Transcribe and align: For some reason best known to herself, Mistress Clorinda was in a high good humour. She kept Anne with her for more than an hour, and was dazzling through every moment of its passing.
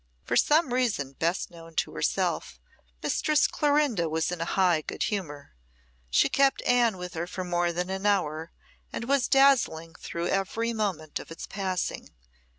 For 0.25 0.35
some 0.35 0.73
reason 0.73 1.13
best 1.13 1.51
known 1.51 1.75
to 1.75 1.93
herself, 1.93 2.59
Mistress 3.03 3.45
Clorinda 3.45 4.09
was 4.09 4.31
in 4.31 4.41
a 4.41 4.45
high 4.45 4.81
good 4.81 5.03
humour. 5.03 5.53
She 6.09 6.27
kept 6.27 6.63
Anne 6.63 6.97
with 6.97 7.13
her 7.13 7.27
for 7.27 7.43
more 7.43 7.71
than 7.71 7.91
an 7.91 8.07
hour, 8.07 8.51
and 8.91 9.07
was 9.07 9.27
dazzling 9.27 9.93
through 9.93 10.29
every 10.29 10.73
moment 10.73 11.19
of 11.19 11.29
its 11.29 11.45
passing. 11.45 12.09